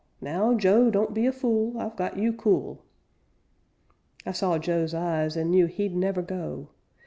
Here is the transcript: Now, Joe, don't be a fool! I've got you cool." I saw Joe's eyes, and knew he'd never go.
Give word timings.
Now, 0.19 0.55
Joe, 0.55 0.89
don't 0.89 1.13
be 1.13 1.27
a 1.27 1.31
fool! 1.31 1.77
I've 1.79 1.95
got 1.95 2.17
you 2.17 2.33
cool." 2.33 2.79
I 4.25 4.31
saw 4.31 4.57
Joe's 4.57 4.95
eyes, 4.95 5.37
and 5.37 5.51
knew 5.51 5.67
he'd 5.67 5.95
never 5.95 6.23
go. 6.23 6.69